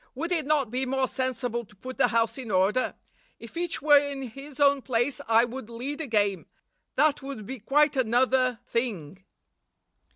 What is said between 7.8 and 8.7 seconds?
another